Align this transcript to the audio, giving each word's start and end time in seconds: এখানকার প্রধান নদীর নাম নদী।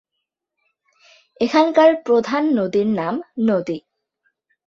এখানকার 1.41 1.91
প্রধান 2.05 2.43
নদীর 2.57 2.87
নাম 2.91 3.15
নদী। 3.39 3.77